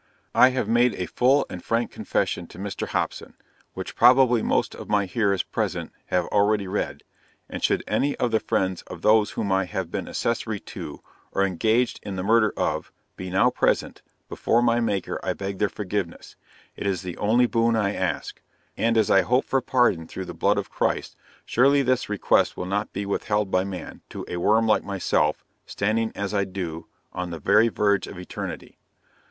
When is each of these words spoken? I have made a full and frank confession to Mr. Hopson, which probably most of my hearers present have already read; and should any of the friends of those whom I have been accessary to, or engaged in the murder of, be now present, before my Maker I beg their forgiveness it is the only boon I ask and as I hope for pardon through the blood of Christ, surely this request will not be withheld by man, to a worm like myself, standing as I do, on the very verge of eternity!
I 0.33 0.49
have 0.49 0.67
made 0.67 0.95
a 0.95 1.05
full 1.05 1.45
and 1.47 1.63
frank 1.63 1.91
confession 1.91 2.47
to 2.47 2.57
Mr. 2.57 2.87
Hopson, 2.87 3.35
which 3.75 3.95
probably 3.95 4.41
most 4.41 4.73
of 4.73 4.89
my 4.89 5.05
hearers 5.05 5.43
present 5.43 5.91
have 6.07 6.25
already 6.29 6.65
read; 6.67 7.03
and 7.47 7.63
should 7.63 7.83
any 7.87 8.15
of 8.15 8.31
the 8.31 8.39
friends 8.39 8.81
of 8.87 9.03
those 9.03 9.29
whom 9.37 9.51
I 9.51 9.65
have 9.65 9.91
been 9.91 10.07
accessary 10.07 10.59
to, 10.61 11.03
or 11.33 11.43
engaged 11.43 11.99
in 12.01 12.15
the 12.15 12.23
murder 12.23 12.51
of, 12.57 12.91
be 13.15 13.29
now 13.29 13.51
present, 13.51 14.01
before 14.27 14.63
my 14.63 14.79
Maker 14.79 15.19
I 15.21 15.33
beg 15.33 15.59
their 15.59 15.69
forgiveness 15.69 16.35
it 16.75 16.87
is 16.87 17.03
the 17.03 17.17
only 17.17 17.45
boon 17.45 17.75
I 17.75 17.93
ask 17.93 18.41
and 18.75 18.97
as 18.97 19.11
I 19.11 19.21
hope 19.21 19.45
for 19.45 19.61
pardon 19.61 20.07
through 20.07 20.25
the 20.25 20.33
blood 20.33 20.57
of 20.57 20.71
Christ, 20.71 21.15
surely 21.45 21.83
this 21.83 22.09
request 22.09 22.57
will 22.57 22.65
not 22.65 22.91
be 22.91 23.05
withheld 23.05 23.51
by 23.51 23.65
man, 23.65 24.01
to 24.09 24.25
a 24.27 24.37
worm 24.37 24.65
like 24.65 24.83
myself, 24.83 25.45
standing 25.67 26.11
as 26.15 26.33
I 26.33 26.43
do, 26.45 26.87
on 27.13 27.29
the 27.29 27.37
very 27.37 27.67
verge 27.67 28.07
of 28.07 28.17
eternity! 28.17 28.79